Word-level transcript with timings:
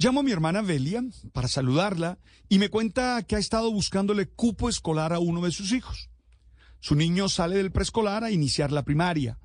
Llamo 0.00 0.20
a 0.20 0.22
mi 0.22 0.30
hermana 0.30 0.62
Belia 0.62 1.02
para 1.32 1.48
saludarla 1.48 2.20
y 2.48 2.60
me 2.60 2.68
cuenta 2.68 3.20
que 3.24 3.34
ha 3.34 3.40
estado 3.40 3.72
buscándole 3.72 4.28
cupo 4.28 4.68
escolar 4.68 5.12
a 5.12 5.18
uno 5.18 5.40
de 5.40 5.50
sus 5.50 5.72
hijos. 5.72 6.08
Su 6.78 6.94
niño 6.94 7.28
sale 7.28 7.56
del 7.56 7.72
preescolar 7.72 8.22
a 8.22 8.30
iniciar 8.30 8.70
la 8.70 8.84
primaria. 8.84 9.40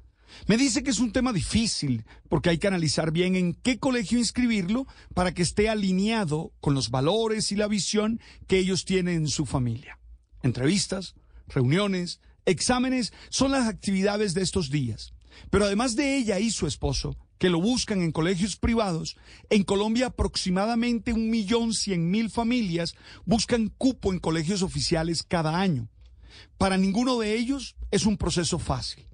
Me 0.45 0.55
dice 0.57 0.83
que 0.83 0.91
es 0.91 0.99
un 0.99 1.11
tema 1.11 1.33
difícil 1.33 2.05
porque 2.29 2.51
hay 2.51 2.59
que 2.59 2.67
analizar 2.67 3.11
bien 3.11 3.35
en 3.35 3.55
qué 3.55 3.79
colegio 3.79 4.19
inscribirlo 4.19 4.85
para 5.15 5.33
que 5.33 5.41
esté 5.41 5.69
alineado 5.69 6.53
con 6.61 6.75
los 6.75 6.91
valores 6.91 7.51
y 7.51 7.55
la 7.55 7.67
visión 7.67 8.19
que 8.45 8.59
ellos 8.59 8.85
tienen 8.85 9.23
en 9.23 9.27
su 9.29 9.47
familia. 9.47 9.97
Entrevistas, 10.43 11.15
reuniones, 11.47 12.19
exámenes 12.45 13.11
son 13.29 13.53
las 13.53 13.67
actividades 13.67 14.35
de 14.35 14.43
estos 14.43 14.69
días. 14.69 15.15
Pero 15.49 15.65
además 15.65 15.95
de 15.95 16.15
ella 16.15 16.37
y 16.37 16.51
su 16.51 16.67
esposo, 16.67 17.17
que 17.37 17.49
lo 17.49 17.59
buscan 17.59 18.01
en 18.01 18.11
colegios 18.11 18.55
privados, 18.55 19.17
en 19.49 19.63
Colombia 19.63 20.07
aproximadamente 20.07 21.13
un 21.13 21.29
millón 21.29 21.73
cien 21.73 22.09
mil 22.09 22.29
familias 22.29 22.95
buscan 23.25 23.69
cupo 23.77 24.13
en 24.13 24.19
colegios 24.19 24.61
oficiales 24.61 25.23
cada 25.23 25.59
año. 25.59 25.89
Para 26.57 26.77
ninguno 26.77 27.19
de 27.19 27.35
ellos 27.35 27.75
es 27.91 28.05
un 28.05 28.17
proceso 28.17 28.59
fácil. 28.59 29.05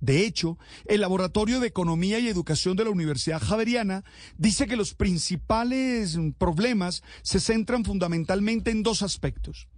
De 0.00 0.26
hecho, 0.26 0.58
el 0.84 1.00
Laboratorio 1.00 1.58
de 1.58 1.68
Economía 1.68 2.18
y 2.18 2.28
Educación 2.28 2.76
de 2.76 2.84
la 2.84 2.90
Universidad 2.90 3.42
Javeriana 3.42 4.04
dice 4.36 4.66
que 4.66 4.76
los 4.76 4.94
principales 4.94 6.18
problemas 6.38 7.02
se 7.22 7.40
centran 7.40 7.84
fundamentalmente 7.84 8.70
en 8.70 8.82
dos 8.82 9.02
aspectos. 9.02 9.68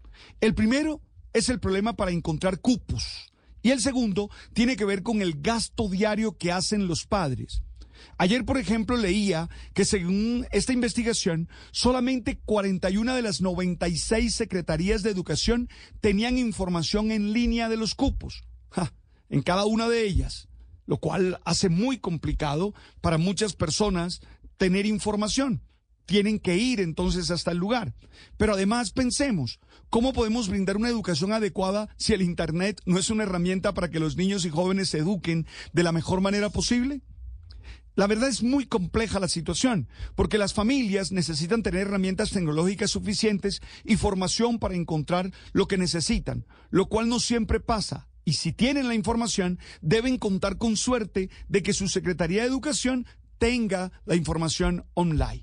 El 0.40 0.54
primero 0.54 1.00
es 1.32 1.48
el 1.48 1.60
problema 1.60 1.94
para 1.94 2.10
encontrar 2.10 2.60
cupos 2.60 3.32
y 3.62 3.70
el 3.70 3.80
segundo 3.80 4.30
tiene 4.54 4.76
que 4.76 4.84
ver 4.84 5.02
con 5.02 5.22
el 5.22 5.40
gasto 5.40 5.88
diario 5.88 6.36
que 6.36 6.52
hacen 6.52 6.88
los 6.88 7.06
padres. 7.06 7.62
Ayer, 8.16 8.44
por 8.44 8.58
ejemplo, 8.58 8.96
leía 8.96 9.48
que 9.74 9.84
según 9.84 10.46
esta 10.50 10.72
investigación, 10.72 11.48
solamente 11.70 12.38
41 12.44 13.14
de 13.14 13.22
las 13.22 13.40
96 13.40 14.34
secretarías 14.34 15.02
de 15.02 15.10
educación 15.10 15.68
tenían 16.00 16.38
información 16.38 17.10
en 17.10 17.32
línea 17.32 17.68
de 17.68 17.76
los 17.76 17.94
cupos 17.94 18.44
en 19.28 19.42
cada 19.42 19.64
una 19.64 19.88
de 19.88 20.06
ellas, 20.06 20.48
lo 20.86 20.98
cual 20.98 21.40
hace 21.44 21.68
muy 21.68 21.98
complicado 21.98 22.74
para 23.00 23.18
muchas 23.18 23.54
personas 23.54 24.20
tener 24.56 24.86
información. 24.86 25.62
Tienen 26.06 26.38
que 26.38 26.56
ir 26.56 26.80
entonces 26.80 27.30
hasta 27.30 27.50
el 27.50 27.58
lugar. 27.58 27.94
Pero 28.38 28.54
además 28.54 28.92
pensemos, 28.92 29.60
¿cómo 29.90 30.14
podemos 30.14 30.48
brindar 30.48 30.78
una 30.78 30.88
educación 30.88 31.32
adecuada 31.32 31.90
si 31.98 32.14
el 32.14 32.22
Internet 32.22 32.80
no 32.86 32.98
es 32.98 33.10
una 33.10 33.24
herramienta 33.24 33.74
para 33.74 33.90
que 33.90 34.00
los 34.00 34.16
niños 34.16 34.46
y 34.46 34.50
jóvenes 34.50 34.88
se 34.88 34.98
eduquen 34.98 35.46
de 35.74 35.82
la 35.82 35.92
mejor 35.92 36.22
manera 36.22 36.48
posible? 36.48 37.02
La 37.98 38.06
verdad 38.06 38.28
es 38.28 38.44
muy 38.44 38.64
compleja 38.64 39.18
la 39.18 39.26
situación, 39.26 39.88
porque 40.14 40.38
las 40.38 40.54
familias 40.54 41.10
necesitan 41.10 41.64
tener 41.64 41.80
herramientas 41.80 42.30
tecnológicas 42.30 42.92
suficientes 42.92 43.60
y 43.84 43.96
formación 43.96 44.60
para 44.60 44.76
encontrar 44.76 45.32
lo 45.50 45.66
que 45.66 45.78
necesitan, 45.78 46.46
lo 46.70 46.86
cual 46.86 47.08
no 47.08 47.18
siempre 47.18 47.58
pasa 47.58 48.06
y 48.24 48.34
si 48.34 48.52
tienen 48.52 48.86
la 48.86 48.94
información, 48.94 49.58
deben 49.80 50.16
contar 50.16 50.58
con 50.58 50.76
suerte 50.76 51.28
de 51.48 51.62
que 51.64 51.72
su 51.72 51.88
Secretaría 51.88 52.42
de 52.42 52.48
Educación 52.48 53.04
tenga 53.38 53.90
la 54.04 54.14
información 54.14 54.84
online. 54.94 55.42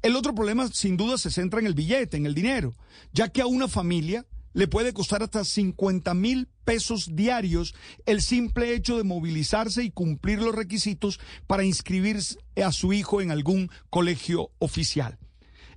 El 0.00 0.16
otro 0.16 0.34
problema, 0.34 0.68
sin 0.68 0.96
duda, 0.96 1.18
se 1.18 1.30
centra 1.30 1.60
en 1.60 1.66
el 1.66 1.74
billete, 1.74 2.16
en 2.16 2.24
el 2.24 2.34
dinero, 2.34 2.74
ya 3.12 3.28
que 3.28 3.42
a 3.42 3.46
una 3.46 3.68
familia 3.68 4.24
le 4.52 4.68
puede 4.68 4.92
costar 4.92 5.22
hasta 5.22 5.44
50 5.44 6.14
mil 6.14 6.48
pesos 6.64 7.14
diarios 7.14 7.74
el 8.06 8.22
simple 8.22 8.74
hecho 8.74 8.96
de 8.96 9.04
movilizarse 9.04 9.82
y 9.82 9.90
cumplir 9.90 10.40
los 10.40 10.54
requisitos 10.54 11.20
para 11.46 11.64
inscribirse 11.64 12.38
a 12.62 12.72
su 12.72 12.92
hijo 12.92 13.20
en 13.20 13.30
algún 13.30 13.70
colegio 13.90 14.50
oficial. 14.58 15.18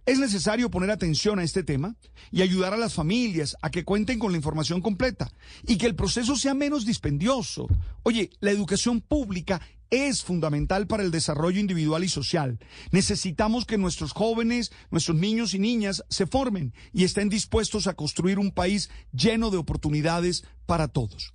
Es 0.05 0.19
necesario 0.19 0.69
poner 0.69 0.91
atención 0.91 1.39
a 1.39 1.43
este 1.43 1.63
tema 1.63 1.95
y 2.31 2.43
ayudar 2.43 2.75
a 2.75 2.77
las 2.77 2.93
familias 2.93 3.57
a 3.63 3.71
que 3.71 3.83
cuenten 3.83 4.19
con 4.19 4.31
la 4.31 4.37
información 4.37 4.79
completa 4.79 5.31
y 5.65 5.77
que 5.77 5.87
el 5.87 5.95
proceso 5.95 6.35
sea 6.35 6.53
menos 6.53 6.85
dispendioso. 6.85 7.67
Oye, 8.03 8.29
la 8.39 8.51
educación 8.51 9.01
pública 9.01 9.61
es 9.95 10.23
fundamental 10.23 10.87
para 10.87 11.03
el 11.03 11.11
desarrollo 11.11 11.59
individual 11.59 12.03
y 12.03 12.09
social. 12.09 12.59
Necesitamos 12.91 13.65
que 13.65 13.77
nuestros 13.77 14.11
jóvenes, 14.11 14.71
nuestros 14.91 15.17
niños 15.17 15.53
y 15.53 15.59
niñas 15.59 16.03
se 16.09 16.27
formen 16.27 16.73
y 16.93 17.03
estén 17.03 17.29
dispuestos 17.29 17.87
a 17.87 17.93
construir 17.93 18.39
un 18.39 18.51
país 18.51 18.89
lleno 19.11 19.51
de 19.51 19.57
oportunidades 19.57 20.43
para 20.65 20.87
todos. 20.87 21.33